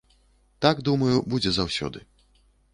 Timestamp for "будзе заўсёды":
1.35-2.05